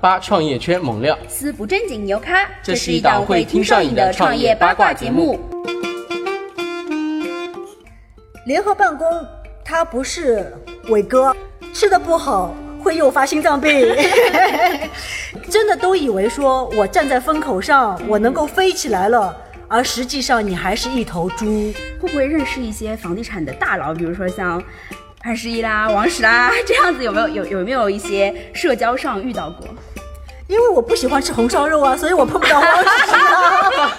[0.00, 5.38] 八创业圈猛料，思不正经牛咖，这是一档会听上瘾的创业八卦节目。
[8.46, 9.06] 联合办公，
[9.62, 10.50] 它不是
[10.88, 11.36] 伟哥
[11.74, 13.94] 吃的不好会诱发心脏病，
[15.50, 19.36] 真的都以为说我站在风口上，我能够飞起来了，
[19.68, 21.70] 而实际上你还是一头猪。
[22.00, 24.62] 会不会认识一些房地产的大佬，比如说像
[25.20, 27.04] 潘石屹啦、王石啦这样子？
[27.04, 29.68] 有没有有有没有一些社交上遇到过？
[30.50, 33.96] 因为我不喜欢吃红烧肉啊， 所以我碰不到王石啊。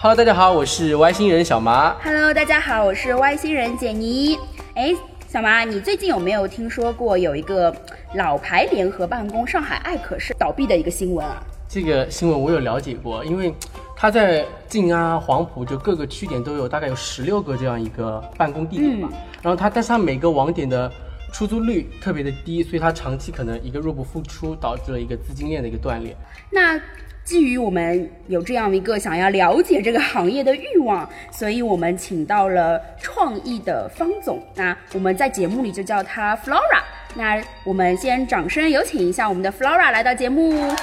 [0.02, 1.94] Hello，大家好，我是外星人小麻。
[2.02, 4.36] Hello，大家好，我是外星人简妮。
[4.74, 4.92] 哎，
[5.28, 7.72] 小麻，你最近有没有听说过有一个
[8.14, 11.40] 老牌联合办公上海爱可视倒闭的一个新闻啊？
[11.68, 13.54] 这个新闻我有了解过，因为
[13.96, 19.08] 它在静安、黄埔就各个区点都有大概有十六个这样一个办公地点嘛。
[19.40, 20.90] 然后它，但是它每个网点的
[21.32, 26.14] 出租率特别的低，所以它长期可能一个入不敷出，导致了一个资金链的一个断裂。
[26.50, 26.78] 那
[27.24, 34.42] 基于我们有这样一个想要了解这个行业的欲望，所以我们请到了创意的方总。
[34.54, 36.82] 那我们在节目里就叫他 Flora。
[37.14, 40.74] 那我们先掌声有请一下我们的 Flora 来到节目。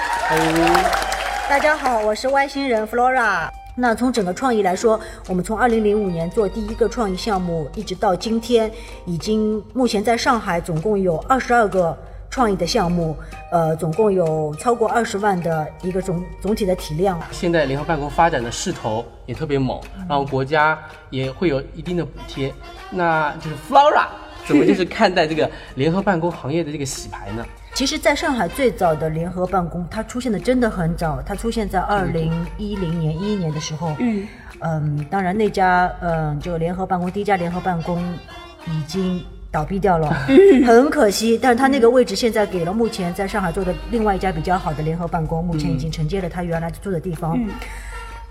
[1.49, 3.58] 大家好，我是外星人 Flora。
[3.79, 8.69] 那从整个创意来说，我们从二零零五年做第一个创意项目，一直到今天，
[9.05, 11.97] 已经目前在上海总共有二十二个
[12.29, 13.15] 创意的项目，
[13.53, 17.17] 呃，总共有超过二十万的一个总总体的体量。
[17.31, 20.77] 现在联合办公发展的势头也特别猛，然后国家
[21.09, 22.53] 也会有一定的补贴。
[22.89, 24.07] 那就是 Flora
[24.45, 27.45] 怎么就是看待这个联合办公行业的这个洗牌呢？
[27.79, 33.95] 其实，在上海最早的联合办公，它出现的真的很早，它出现在二零一零年、一一年的时候。
[33.99, 34.27] 嗯
[34.59, 38.03] 嗯，当然那家嗯这个联合办公第一家联合办公
[38.67, 40.09] 已经倒闭掉了，
[40.67, 41.39] 很可惜。
[41.41, 47.39] 但是它那个位置现在给了目前在上海做的另外一家比较好的联合办公，目前已经承接了它原来住的地方。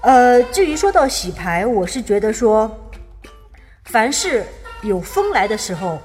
[0.02, 2.70] 呃，至于说到洗牌，我是觉得说，
[3.86, 4.44] 凡是
[4.82, 5.98] 有风来的时候，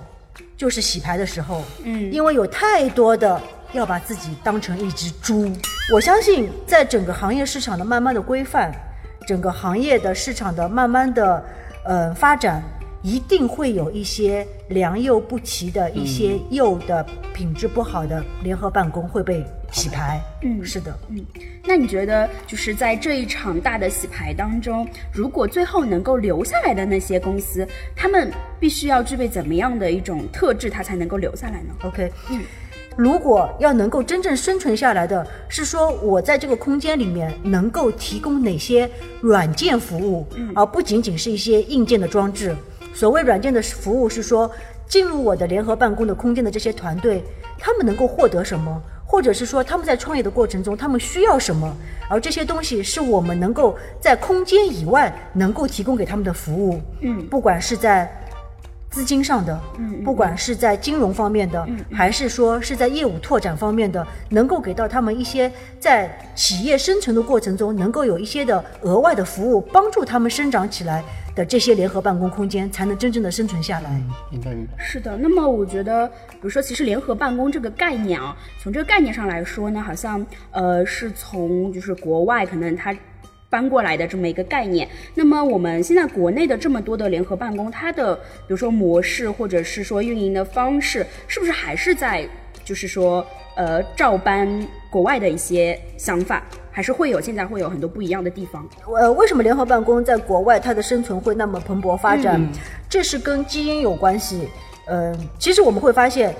[0.58, 1.64] 就是洗牌的时候。
[1.84, 5.52] 嗯因为有太多的要把自己当成一只猪。
[5.94, 8.72] 我相信，在整个行业市场的慢慢的规范，
[9.28, 11.44] 整个行业的市场的慢慢的
[11.86, 12.64] 呃发展，
[13.04, 20.22] 一定会有一些良莠不齐的一些幼的品质不好的联合办公会被洗牌。
[20.42, 20.98] 嗯是的。
[21.10, 21.24] 嗯
[21.66, 32.42] 那你觉得，就是在这一场大的洗牌当中，如果最后能够留下来的那些公司，他们必须要具备怎么样的一种特质，它才能够留下来呢？OK，嗯
[32.96, 38.88] 如果要能够真正生存下来的，是说我在这个空间里面能够提供哪些
[39.20, 42.56] 软件服务，而不仅仅是一些硬件的装置。
[42.94, 44.50] 所谓软件的服务，是说
[44.88, 47.24] 进入我的联合办公的空间的这些团队，
[47.58, 51.76] 他们能够获得什么，或者是说他们在创业的过程中他们需要什么，
[52.10, 56.80] 而这些东西是我们能够在空间以外能够提供给他们的服务。
[57.02, 58.10] 嗯不管是在
[58.92, 71.04] 资金上的，嗯不管是在金融方面的，还是说是在业务拓展方面的，能够给到他们一些在企业生存的过程中能够有一些的额外的服务，帮助他们生长起来
[71.36, 73.90] 的这些联合办公空间，才能真正的生存下来。
[74.30, 74.74] 明白明白。
[74.78, 82.96] 是的，那么我觉得，比如说，其实联合办公这个概念啊，从这个概念上来说呢，好像呃是从就是国外可能它
[83.50, 84.88] 搬过来的这么一个概念。
[85.16, 92.28] 那么我们现在国内的这么多的联合办公，它的比如说模式或者是说运营的方式，是不是还是在
[92.64, 94.48] 就是说呃照搬
[94.90, 96.44] 国外的一些想法？
[96.74, 98.68] 还是会有现在会有很多不一样的地方。
[99.00, 102.42] 呃，为什么联合办公在国外它的生存会那么蓬勃发展？
[102.42, 102.50] 嗯
[102.90, 104.50] 这是跟基因有关系。
[104.88, 106.36] 呃，其实我们会发现，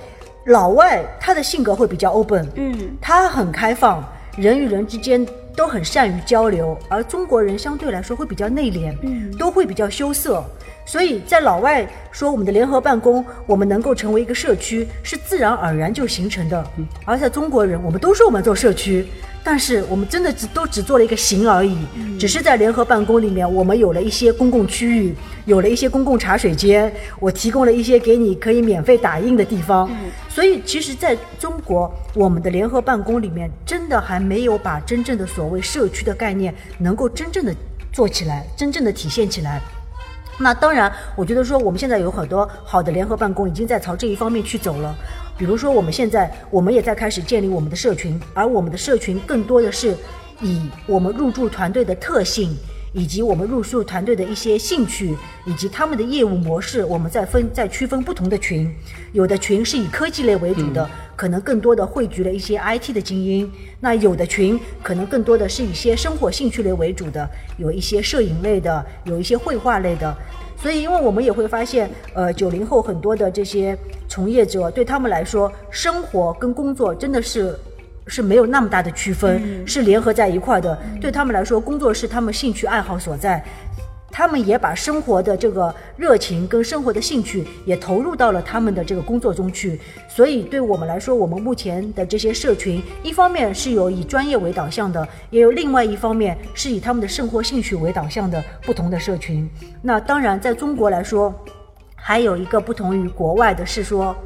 [0.46, 4.04] 老外他的性格会比较 open，嗯他很开放，
[4.36, 10.44] 人与人之间都很善于交流，而中国人相对来说会比较内敛，嗯都会比较羞涩。
[10.86, 16.64] 所以在老外说我们的联合办公，我们能够成为一个社区，是自然而然就形成的。
[17.04, 19.06] 而在中国人，我们都说我们做社区，
[19.42, 21.78] 但是我们真的只都只做了一个形而已，
[22.18, 25.14] 只是在联合办公里面，我们有了一些公共区域，
[25.46, 29.90] 有了一些公共茶水间，我提供了一些给你可以免费打印的地方。
[30.28, 37.54] 所以，其实在中国，我们的联合办公里面，真的还没有把真正的所谓社区的概念能够真正的
[37.92, 39.62] 做起来，真正的体现起来。
[40.38, 44.94] 那当然，我觉得说我们现在有很多好的联合办公已经在朝这一方面去走了。
[45.36, 49.96] 比如说，我们现在我们也在开始建立我们的社群，而我们的社群更多的是
[50.40, 52.56] 以我们入驻团队的特性，
[52.94, 55.14] 以及我们入驻团队的一些兴趣，
[55.44, 58.72] 以及他们的业务模式，我们再分再区分不同的群。
[59.12, 63.46] 有的群是以科技类为主的，可能更多的汇聚了一些 IT 的精英；
[63.80, 70.16] 那有的群可能更多的是一些生活兴趣类为主的，有一些摄影类的，有一些绘画类的。
[70.56, 73.76] 所以，因为我们也会发现，呃，九零后很多的这些
[74.08, 77.58] 从业者，对他们来说，生活跟工作真的是
[78.06, 80.78] 是没有那么大的区分，是联合在一块儿的。
[81.00, 83.42] 对他们来说，工作是他们兴趣爱好所在。
[84.16, 99.50] 他们也把生活的这个热情跟生活的兴趣也投入到了他们的这个工作中去，所以对我们来说，我们目前的这些社群，一方面是有以专业为导向的，也有另外一方面是以他们的生活兴趣为导向的不同的社群。
[99.82, 101.34] 那当然，在中国来说，
[101.96, 104.16] 还有一个不同于国外的是说，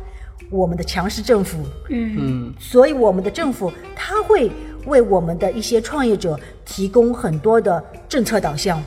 [0.50, 1.58] 我们的强势政府，
[1.88, 4.50] 嗯，所以我们的政府它会
[4.86, 8.82] 为我们的一些创业者提供很多的政策导向。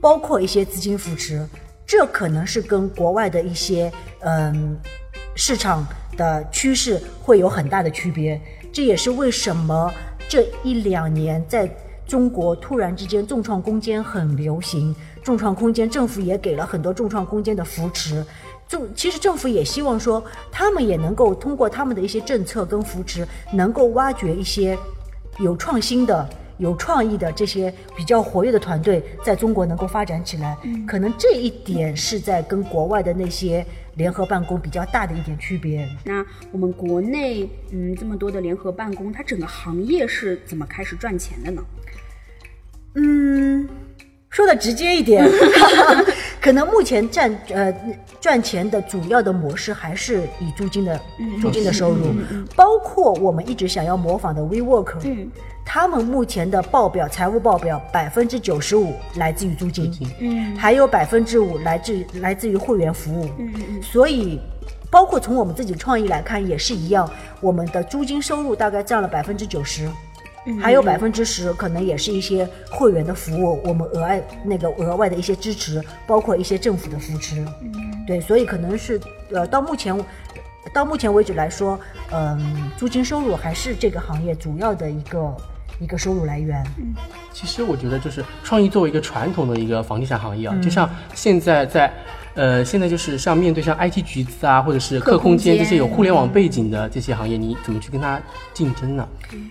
[0.00, 1.48] 包括一些资金扶持，
[1.86, 4.76] 这可能是跟国外的一些嗯
[5.34, 5.82] 市场
[6.14, 8.38] 的趋势会有很大的区别。
[8.70, 9.90] 这也是为什么
[10.28, 11.74] 这一两年在
[12.06, 18.22] 中国突然之间众创空间很流行，众创空间政府也给了很多众创空间的扶持。
[18.68, 24.78] 政其实政府也希望说，他们也能够通过他们的一些政策跟扶持，能够挖掘一些
[25.38, 26.28] 有创新的。
[26.58, 30.56] 有创意的这些比较活跃的团队，在中国能够发展起来，
[30.86, 33.66] 可能这一点是在跟国外的那些
[33.96, 35.88] 联合办公比较大的一点区别。
[36.04, 41.60] 那我们国内，嗯，这么多的联合办公，它整个行业是怎么开始赚钱的呢？
[42.94, 43.68] 嗯，
[44.30, 45.28] 说的直接一点，
[46.44, 47.74] 可能目前赚呃
[48.20, 51.00] 赚钱的主要的模式还是以租金的
[51.40, 52.14] 租金的收入，
[52.54, 54.96] 包括我们一直想要模仿的 WeWork。
[55.04, 55.30] 嗯。
[55.64, 64.38] 他们目前的报表，财务报表百分之九十五来自于租金，嗯，还有百分之五来自来自于会员服务，嗯嗯，所以
[64.90, 67.10] 包括从我们自己创意来看也是一样，
[67.40, 69.88] 我们的租金收入大概占了百分之九十，
[70.60, 79.00] 还有百分之十可能也是一些会员的服务，我们额外那个额外的一些支持，包括一些政府的扶持，嗯，对，所以可能是
[79.32, 79.96] 呃到目前。
[80.72, 81.78] 到目前为止来说，
[82.10, 85.36] 嗯，租金收入还是这个行业主要的一个。
[85.80, 86.64] 一个收入来源。
[86.78, 86.94] 嗯，
[87.32, 91.92] 其实我觉得就是创意作为一个传统的一个房地产行业啊，就像现在在，
[92.34, 98.22] 呃，现在就是像面对像 IT 橘子啊，或者是客空间这些有互联网背景的这些行业，你怎么去跟它
[98.54, 99.08] 竞争呢？
[99.32, 99.50] 嗯，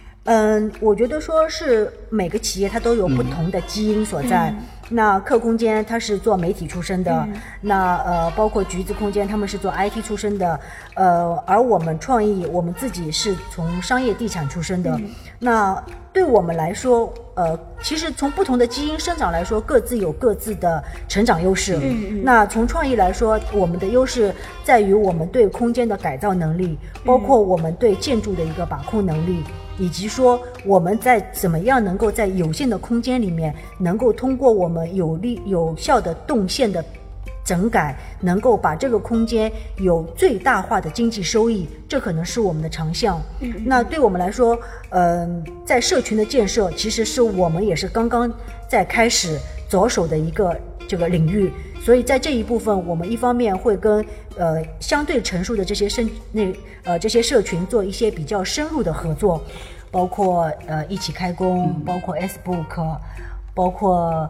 [0.80, 4.54] 我觉得说是每个企业它都有不同的基因所在。
[4.90, 7.28] 那客空间它是做媒体出身的，
[7.62, 10.60] 那呃包括橘子空间他们是做 IT 出身的，
[10.94, 15.00] 呃而我们创意我们自己是从商业地产出身的。
[15.40, 15.82] 那
[16.12, 21.80] 对我们来说，呃其实从不同的基因生长来说，各自有各自的成长优势。
[22.22, 29.44] 那从创意来说，我们的优势在于我们对空间的改造能力，包括我们对建筑的一个把控能力。
[29.78, 36.84] 以及说我们在怎么样能够在有限的空间里面，能够通过我们有力有效的动线的
[37.46, 43.22] 整改，能够把这个空间有最大化的经济收益，这可能是我们的长项。
[43.66, 44.58] 那对我们来说，
[44.90, 48.32] 嗯，在社群的建设，其实是我们也是刚刚
[48.70, 49.38] 在开始
[49.74, 50.56] 着手的一个
[50.88, 51.52] 这个领域。
[51.86, 54.06] 所以在这一部分，我们一方面会跟
[54.38, 56.42] 呃相对成熟的这些社那
[56.84, 59.42] 呃这些社群做一些比较深入的合作，
[59.92, 62.98] 包括呃一起开工，包括 S Book，
[63.54, 64.30] 包括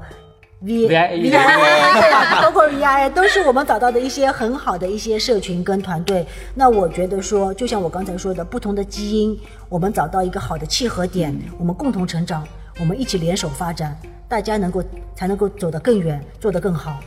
[0.61, 6.25] V V I 包括 V I A，都是我们找到的一些很好的一些社群跟团队。
[6.55, 9.37] 那我觉得说，就像我刚才说的，不同的基因，
[9.69, 12.43] 我们找到一个好的契合点，我们共同成长，
[12.79, 13.95] 我们一起联手发展，
[14.33, 16.99] 大家能够才能够走得更远，做得更好。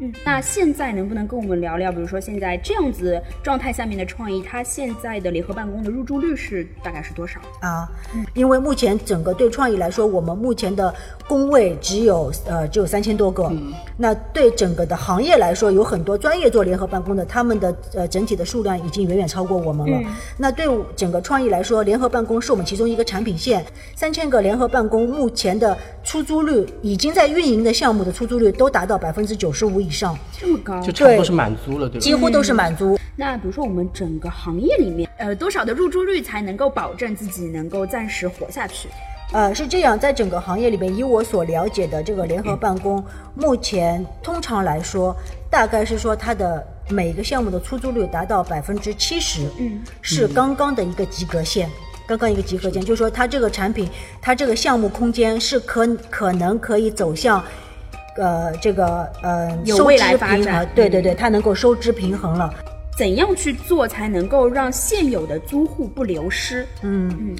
[0.00, 7.90] 嗯，那现在能不能跟我们聊聊，比如说现在这样子状态下面的创意，它现在的联合办公的入住率是大概是多少啊？
[8.32, 10.94] 因为目前整个对创意来说，我们目前的
[11.26, 13.50] 工位只有呃只有三千多个。
[13.96, 20.00] 那对整个的行业来说，有很多专业做联合办公的，他们的呃整体的数量已经远远超过我们了。
[20.36, 23.66] 那对整个创意来说，联合办公是我们其中一个产品线。
[23.96, 25.76] 三千个联合办公目前的
[26.08, 32.00] 出租率，已经在运营的项目的出租率都达到百分之九十五以上，这么高，就差不多是满租了，对吧？
[32.00, 32.98] 几乎都是满租。
[33.14, 38.88] 那比如说我们整个行业里面，呃，多少的入住率才能够保证自己能够暂时活下去？
[39.34, 45.14] 呃，是这样，在整个行业里面，以我所了解的这个联合办公，目前通常来说，
[45.50, 51.68] 大概是说它的每个项目的出租率达到百分之七十，嗯，是刚刚的一个及格线，
[52.08, 53.86] 刚刚一个集合间，就是说它这个产品，
[54.18, 57.44] 它这个项目空间是可可能可以走向
[58.16, 62.50] 呃这个呃收有未来发展衡，对对对，它能够收支平衡了。
[62.96, 66.66] 怎样去做才能够让现有的租户不流失？
[66.80, 67.36] 嗯嗯，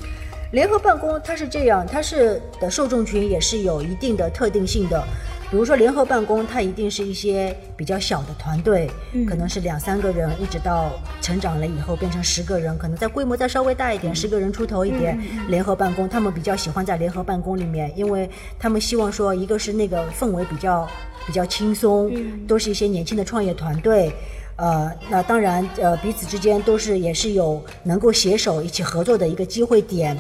[0.53, 5.03] 联合办公它是这样，它是的受众群也是有一定的特定性的。
[5.51, 8.91] 比如说联合办公，它一定是一些比较小的团队，
[9.27, 10.91] 可能是两三个人，一直到
[11.23, 15.19] 成长了以后变成十个人，可能在规模再稍微大一点，十个人出头一点。
[15.49, 18.29] 联合办公，他们比较喜欢在联合办公里面，因为
[18.59, 20.87] 他们希望说，一个是那个氛围比较
[21.27, 22.13] 比较轻松，
[22.47, 24.13] 都是一些年轻的创业团队。
[24.57, 30.19] 呃，那当然，呃，彼此之间都是也是有能够携手一起合作的一个机会点。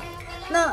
[0.48, 0.72] 那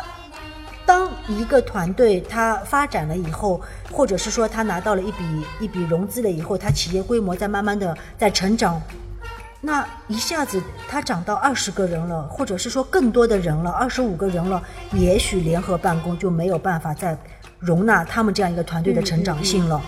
[0.86, 3.60] 当一个团队它发展了以后，
[3.92, 5.24] 或者是说它拿到了一笔
[5.60, 8.82] 一笔融资了以后，它企业规模在慢慢的在成长，
[9.62, 14.62] 那一下子它涨到二十个人了，或者是说更多的人了，二十五个人了，
[14.94, 17.18] 也许联合办公就没有办法再
[17.58, 19.82] 容纳他们这样一个团队的成长性了。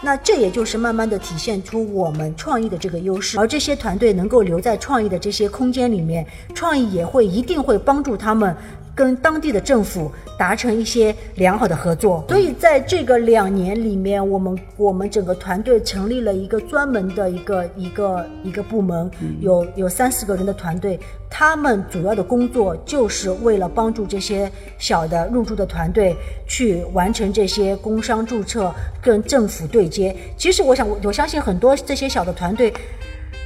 [0.00, 8.54] 那这也就是慢慢的体现出我们创意的这个优势，而这些团队能够留在创意的这些空间里面，创意也会一定会帮助他们
[8.94, 12.24] 跟当地的政府达成一些良好的合作。
[12.28, 19.10] 所以在这个两年里面，我们我们整个团队成立了一个专门的一个一个一个部门，
[19.40, 20.98] 有有三四个人的团队，
[21.28, 26.14] 他们主要的工作就是为了帮助这些小的入驻的团队
[26.46, 28.72] 去完成这些工商注册
[29.02, 30.14] 跟政府对接。
[30.36, 32.72] 其实我想，我我相信很多这些小的团队。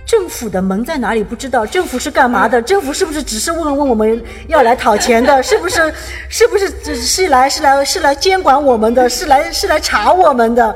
[0.09, 1.67] 政府的门在哪里不知道？
[1.67, 2.63] 政府是干嘛的？
[2.63, 5.41] 政府是不是只是问问我们要来讨钱的？
[5.45, 5.93] 是不是？
[6.31, 9.07] 是不是只是来是来是来监管我们的？
[9.07, 10.75] 是来是来查我们的？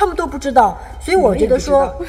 [0.00, 0.78] 他们都不知道。
[0.98, 1.94] 所以我觉得说，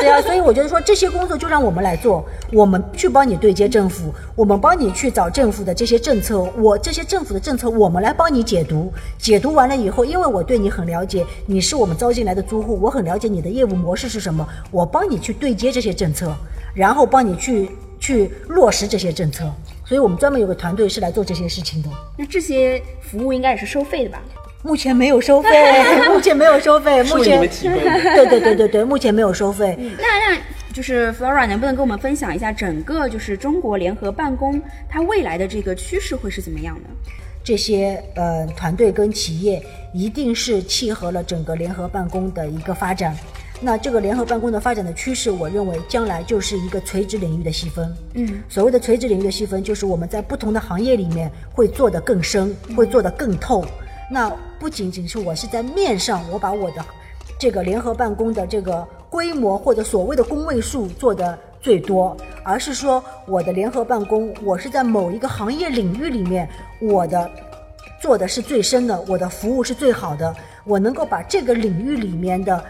[0.00, 2.22] 对啊，所以我觉得说这些工作就让我们来做，
[2.52, 16.30] 我们去帮你对接政府，我们帮你去找政府的这些政策，我这些政府的政策我们来帮你解读，解读完了以后，因为我对你很了解，你是我们招进来的租户，我很了解你的业务模式是什么，我帮你去对接这些政策，
[16.74, 19.50] 然后帮你去去落实这些政策，
[19.86, 21.88] 所以我们专门有个团队是来做这些事情的。
[22.18, 24.20] 那这些服务应该也是收费的吧？
[24.62, 25.48] 目前没有收费，
[26.08, 27.40] 目前没有收费，目前。
[27.50, 29.76] 对对对对对，目前没有收费。
[29.98, 30.40] 那那
[30.72, 36.90] 就是 Flora 能不能跟我们分享一下整个就是中国联合办公它未来的这个趋势会是怎么样的？
[37.44, 39.60] 这些呃团队跟企业
[39.92, 43.16] 一定是契合了整个联合办公的一个发展。
[43.60, 47.92] 那这个联合办公的发展的趋势，我认为将来就是一个垂直领域的细分。
[48.14, 53.64] 嗯，所谓的垂直领域的细分，就是我们在不同的行业里面会做得更深，会做得更透。
[54.10, 56.84] 那不仅仅是我是在面上，我把我的
[57.38, 66.48] 这个联合办公的这个规模或者所谓的工位数做得最多，而是说我的联合办公，我是在某一个行业领域里面，
[66.80, 67.30] 我的
[68.00, 72.62] 做的是最深的，我的服务是最好的，我能够把这个领域里面的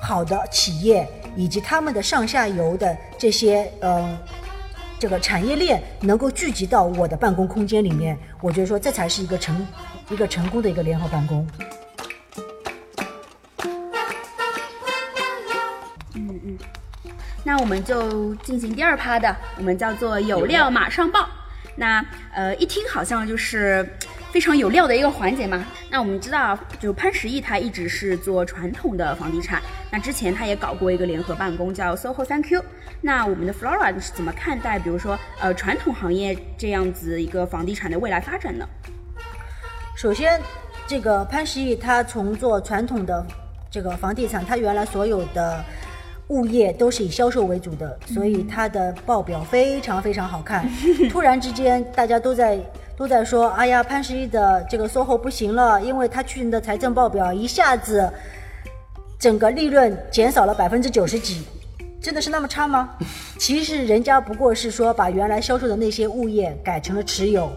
[0.00, 1.06] 好的企业
[1.36, 4.18] 以及他们的上下游的这些呃
[4.98, 9.66] 这个产业链能够聚集到我的办公空间里面，我觉得说这才是一个成
[10.10, 11.46] 一个成功的一个联合办公。
[16.14, 16.58] 嗯嗯
[17.44, 21.28] 那我们就进行第二趴的，我们叫做有料马上报。
[21.76, 23.88] 那呃，一听好像就是
[24.32, 25.64] 非常有料的一个环节嘛。
[25.88, 32.62] 那我们知道，就潘石屹他一直是做传统的房地产，那之前他也搞过一个联合办公叫 SOHO 三 Q。
[33.00, 38.68] 那我们的 Flora 是怎么看待，比如说呃传统行业这样子一个房地产的未来发展呢？
[39.98, 40.40] 首先，
[40.86, 43.26] 这个潘石屹他从做传统的
[43.68, 45.60] 这个房地产，他原来所有的
[46.28, 50.64] 物业都是以销售为主的，所以他的报表非常非常好看。
[51.10, 52.56] 突然之间，大家都在
[52.96, 58.08] 都在说，哎呀，潘石屹的这个 SOHO 不行了，因为他去年的财政报表一下子
[59.18, 61.42] 整个利润减少了百分之九十几。
[62.00, 62.90] 真的是那么差吗？
[63.36, 67.50] 其实人家不过是说把原来销售的那些物业改成了持有，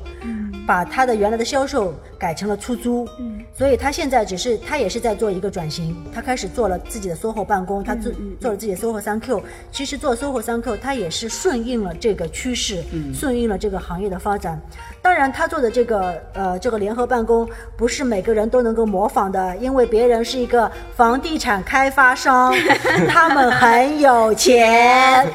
[0.66, 3.08] 把他的原来的销售改成了出租，
[3.54, 9.42] 所以他现在只是他也是在做一个转型，他开始做了自己的 SOHO 办公，他做做了自己的 SOHO 三 Q。
[9.72, 14.62] 其实做 SOHO 三 Q，他也是顺应了这个趋势，顺应了这个行业的发展。
[15.02, 22.54] 当然，他做的这个呃这个联合办公不是每个人都能够模仿的，因为别人是一个房地产开发商，
[23.10, 25.28] 他们很有钱，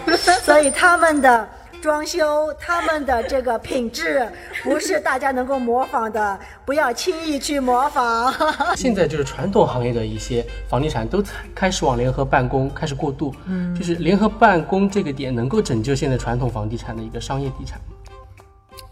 [0.43, 1.49] 所以他们的
[1.81, 4.29] 装修、他们的这个品质
[4.63, 8.35] 不是大家能够模仿的，不要轻易去模仿。
[8.77, 11.23] 现在就是传统行业的一些房地产都
[11.55, 17.81] 开始往联合办公开始过渡，嗯，就是联合办公这个点能够拯救现在传统房地产的一个商业地产。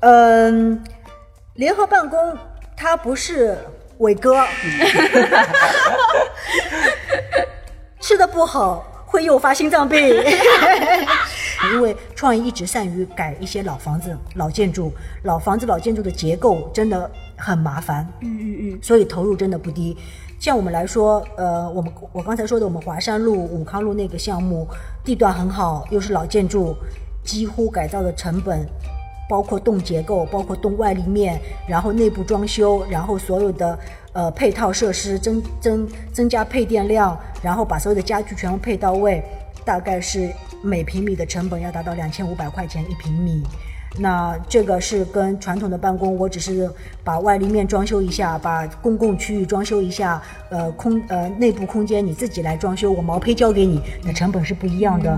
[0.00, 0.82] 嗯，
[1.54, 2.38] 联合办公
[2.76, 3.56] 它不是
[3.98, 4.44] 伟哥，
[8.00, 9.98] 吃的不好会诱发心脏病。
[11.74, 14.92] 因为创意一直善于改一些老房子、老建筑，
[15.24, 19.96] 老房子、老建筑的结构真的很麻烦，嗯嗯嗯，所以投入真的不低。
[20.38, 24.66] 像我们来说，呃，我们我刚才说的，我们华山路、武康路那个项目，
[25.04, 26.76] 地段很好，又是老建筑，
[27.24, 28.66] 几乎改造的成本，
[29.28, 33.78] 包括动结构，包括动外立面，然后内部装修，然后所有的
[34.12, 39.24] 呃配套设施增增增加配电量，然后把所有的家具全部配到位，
[39.64, 43.42] 大概是每平米的成本要达到两千五百块钱一平米。
[43.96, 46.68] 那这个是跟传统的办公，我只是
[47.04, 55.16] 把外立面装修一下，把公共区域装修一下，呃空呃内部空间你自己来装修，我毛坯交给你，那成本是不一样的。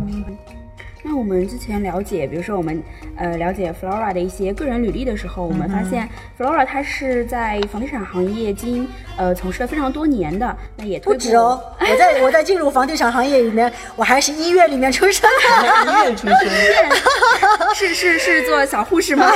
[1.17, 2.83] 我们之前了解，比如说我们
[3.17, 6.09] 呃了解 Flora 的一些个人履历的时候，我们发现
[6.39, 16.37] Flora 她是在房地产行业经呃从事了非常多年的，那也不止哦，我在我在进入房地产行业里面，我还是医院里面出生的， 医院出身，
[17.75, 19.27] 是是是做小护士吗？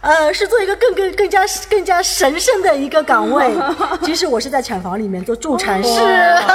[0.00, 3.52] 呃，是做一个更更更加更加神圣的一个岗位。
[4.02, 6.00] 其实我是在产房里面做助产士。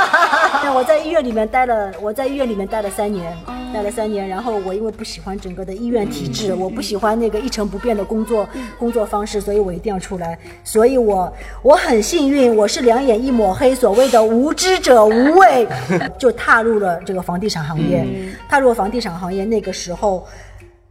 [0.64, 3.38] 那我在医院里面待了，我在医院里面待了三年，
[3.72, 4.28] 待了三年。
[4.28, 8.50] 然后我因为不喜欢整个的医院体制，我不喜欢那个一成不变的工作
[8.80, 10.36] 工作方式，所以我一定要出来。
[10.64, 15.68] 所以我我很幸运，我是两眼一抹黑，所谓的无知者无畏，
[16.18, 18.04] 就踏入了这个房地产行业。
[18.50, 20.28] 踏入房地产行业那个时候。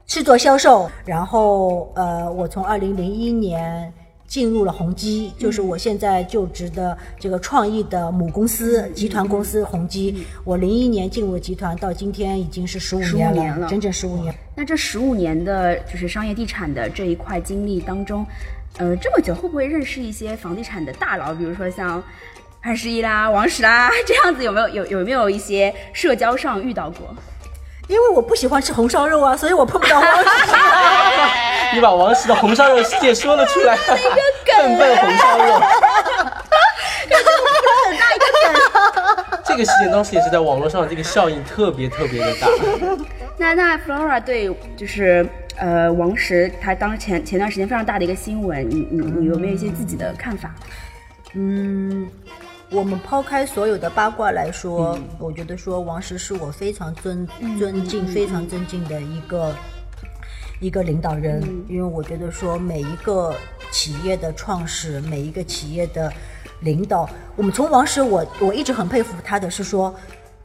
[0.06, 3.92] 是做销售，然后呃，我从二零零一年
[4.26, 10.24] 进入了宏基，就是我现在就职的这个创意的母公司集团公司宏基。
[10.44, 14.34] 我零一年进入集团，到今天已经是十五年了，整整十五年。
[14.54, 18.26] 那这十五年的就是商业地产的这一块经历当中，
[18.78, 22.02] 呃，这么久会不会认识一些房地产的大佬，比如说像
[22.62, 27.14] 潘石屹啦、王石啦这样子，有没有有有没有一些社交上遇到过？
[27.88, 30.30] 因为我不喜欢吃红烧肉啊，所以我碰不到王石。
[31.74, 35.60] 你把王石的红烧肉事件说了出来，笨笨红烧肉。
[37.86, 39.42] 很大一个梗。
[39.44, 42.48] 这个事件当时也是在网络上，这个效应特别特别的大。
[43.36, 50.54] 那那 Flora 对就是呃王石，他当前前段时间非常大的一个新闻，你你你有没有一些自己的看法？
[51.34, 52.08] 嗯。
[52.74, 57.24] 我们抛开所有的八卦来说，我觉得说王石是我非常尊
[57.56, 59.54] 尊敬、非常尊敬的一个
[60.60, 63.32] 一个领导人，因为我觉得说每一个
[63.70, 66.12] 企业的创始，每一个企业的
[66.62, 69.94] 领导，我们从王石，我我一直很佩服他的是说，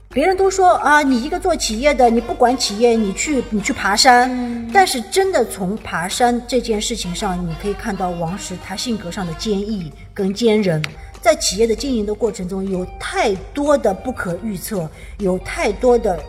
[0.09, 10.79] 别人都说啊，你一个做企业的，你不管企业，你去你去爬山，但是真的从爬山这件事情上，你可以看到王石他性格上的坚毅跟坚韧。
[11.21, 16.19] 在企业的经营的过程中，有太多的不可预测，有太多的，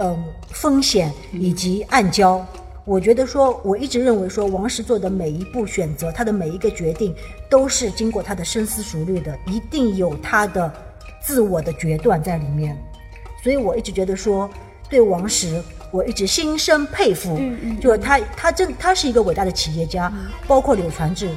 [0.00, 2.42] 嗯，风险以及暗礁。
[2.84, 7.14] 我觉得说，我一直认为说，王石做的每一步选择，他的每一个决定，
[7.50, 10.72] 都是经过他的深思熟虑的，一定有他的
[11.20, 12.74] 自我的决断在里面。
[13.42, 14.48] 所以我一直觉得说，
[14.88, 17.36] 对王石，我一直心生佩服。
[17.38, 20.10] 嗯嗯，就是他，他真，他是一个伟大的企业家，
[20.46, 21.28] 包括柳传志。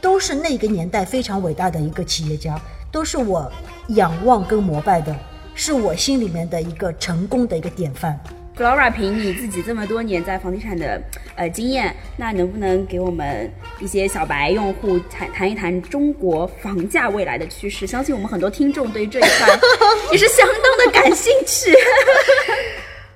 [0.00, 3.50] 都是那个年代非常伟大的一个企业家，都是我
[3.88, 5.14] 仰望跟膜拜的，
[5.54, 8.18] 是我心里面的一个成功的一个典范。
[8.56, 11.00] Flora，凭你自己这么多年在房地产的
[11.36, 17.86] 呃经验，那能不能给我们一些小白用户谈谈一谈中国房价未来的趋势？
[17.86, 19.58] 相信我们很多听众对于这一块
[20.10, 21.72] 也是相当的感兴趣。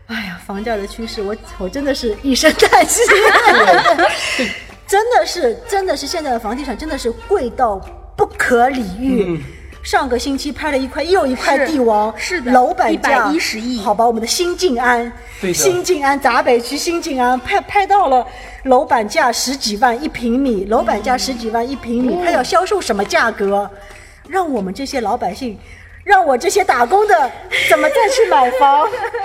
[0.06, 3.00] 哎呀，房价的趋势，我我真的是一声叹息。
[4.92, 7.81] 真的是，真的是，现在的房地产真的是贵到
[8.14, 9.42] 不可理喻。
[9.83, 13.81] 上个星期拍了一块又一块地王，是的，楼板价一十亿。
[13.81, 15.11] 好吧，我们的新静安，
[15.55, 18.26] 新静安闸北区新静安拍拍到了
[18.64, 23.70] 楼板价十几万一平米，楼板价十几万一平米，他要销售什么价格？
[24.28, 25.59] 让我们这些老百姓，
[26.05, 27.31] 让我这些打工的
[27.70, 28.87] 怎么再去买房？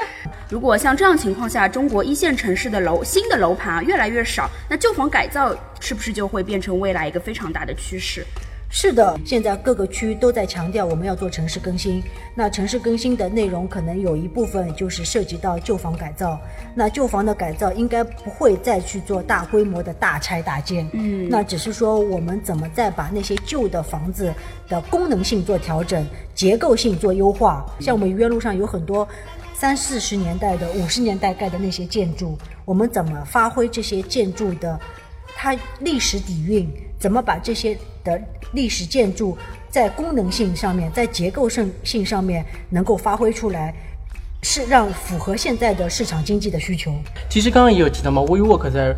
[0.49, 8.25] 如果像这样情况下，中国一线城市的楼新的楼盘啊越来越少，那旧房改造是不是就会变成未来一个非常大的趋势？
[8.69, 12.03] 是的，现在各个区都在强调我们要做城市更新。
[12.36, 16.38] 那城市更新的内容可能有一部分就是涉及到旧房改造。
[16.75, 24.33] 那旧房的改造应该不会再去做大规模的大拆大建，嗯，那只是说我们怎么再把那些旧的房子
[24.67, 26.05] 的功能性做调整，
[26.36, 27.65] 结构性做优化。
[27.79, 29.07] 像我们愚园路上有很多。
[29.59, 34.79] 三四十年代的、五十年代盖的那些建筑，我们怎么发挥这些建筑的
[35.35, 38.21] 它历史底蕴，怎么把这些的
[38.53, 39.35] 历史建筑
[39.67, 43.73] 在功能性上面，在结构性性上面能够发挥出来，
[44.43, 46.93] 是让符合现在的市场经济的需求。
[47.27, 48.95] 其实刚刚也有提到嘛，WeWork 在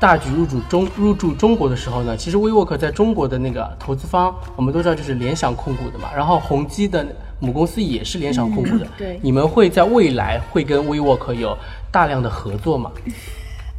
[0.00, 7.06] 大举入驻中入驻中国的时候呢，其实 WeWork 在中国的那个投资方，我们都知道就是联想控股的嘛，然后宏基的
[7.38, 8.86] 母公司也是联想控股的。
[8.96, 11.56] 对你们会在未来会跟 WeWork 有
[11.90, 12.90] 大量的合作吗？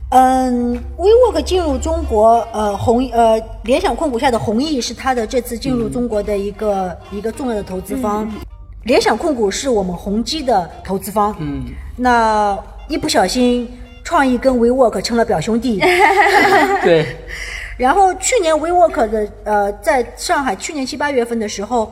[0.09, 8.29] 嗯，WeWork 进入中国，呃，宏呃联想控股下的弘毅是它的这次进入中国的一个、一个重要的投资方。
[8.83, 11.35] 联想控股是我们宏基的投资方。
[11.39, 11.65] 嗯，
[11.97, 13.69] 那一不小心，
[14.01, 15.77] 创意跟 WeWork 成了表兄弟。
[16.81, 17.05] 对，
[17.75, 21.91] 然后去年 WeWork 的呃，在上海去年七八月份的时候，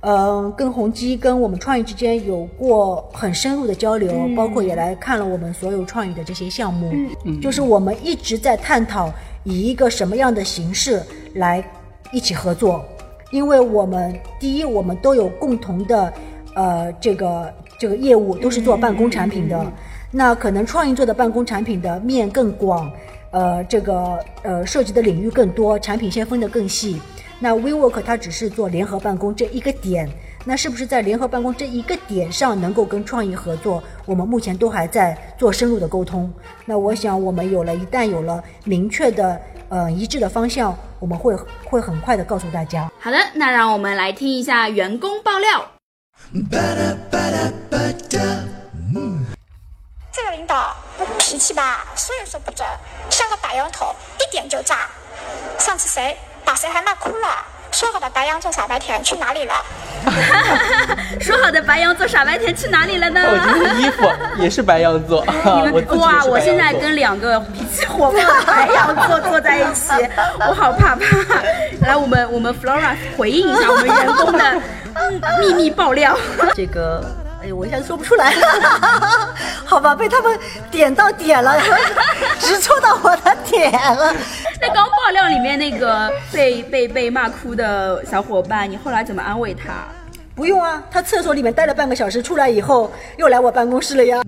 [0.00, 6.92] 呃，跟宏基跟我们创意之间有过很深入的交流，包括也来看了我们所有创意的这些项目，
[7.40, 11.02] 就是我们一直在探讨以一个什么样的形式
[11.34, 11.64] 来
[12.12, 12.84] 一起合作，
[13.32, 16.12] 因为我们第一，我们都有共同的
[16.54, 19.72] 呃这个这个业务，都是做办公产品的，
[20.12, 22.90] 那可能创意做的办公产品的面更广。
[23.32, 26.98] 呃，这个呃涉及的领域更多，产品线分得更细。
[27.38, 30.08] 那 WeWork 它只是做联合办公这一个点，
[30.44, 33.82] 那是不是在联合办公这一个点上能够跟创意合作？
[34.06, 36.32] 我们目前都还在做深入的沟通。
[36.64, 42.90] 那我想，我们有了一旦有了明确的呃一致的方向，我们会会很快的告诉大家。
[42.98, 45.68] 好的，那让我们来听一下员工爆料。
[50.10, 50.74] 这个领导
[51.18, 52.66] 脾气吧，说也说不准，
[53.10, 54.88] 像个打油头，一点就炸。
[55.58, 56.16] 上次谁
[56.46, 57.26] 把谁还骂哭了？
[57.72, 59.54] 说好的白羊座傻白甜去哪里了？
[61.20, 63.20] 说好的白羊座傻白甜去哪里了呢？
[63.26, 64.08] 我今天衣服
[64.40, 65.32] 也是白羊座，你
[65.72, 66.24] 我们哇！
[66.24, 69.92] 我现在跟两个脾气火爆的白羊座坐在一起，
[70.48, 71.02] 我好怕怕。
[71.82, 74.44] 来，我们我们 Flora 回应一下我们员工的
[74.94, 76.16] 嗯秘密爆料。
[76.54, 77.04] 这个，
[77.42, 78.32] 哎呦，我一下说不出来，
[79.64, 80.38] 好吧，被他们
[80.70, 81.60] 点到点了，
[82.40, 84.12] 直戳到我的点了。
[84.60, 89.72] 那刚爆料里面那个被被被骂哭的小伙伴，你后来怎么安慰他？
[90.36, 94.22] 不用啊，他厕所里面待了半个小时，出来以后又来我办公室了呀。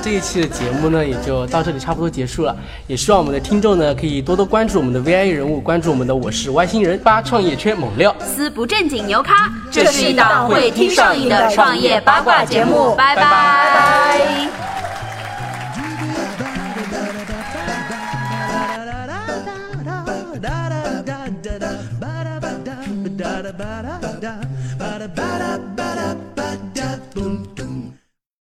[0.00, 2.56] 这一期的节目呢，也就到这里差不多结束了。
[2.86, 8.14] 也希望我们的听众呢，可以多多关注我们的 VI 人物，关注我们的我是外星人八创业圈猛料。
[8.20, 14.75] 撕不正经牛咖，这是一档会听上瘾的创业八卦节目拜拜拜